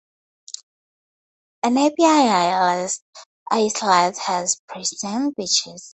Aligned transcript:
A 1.61 1.69
nearby 1.69 2.97
islet 3.51 4.17
has 4.17 4.59
pristine 4.67 5.31
beaches. 5.37 5.89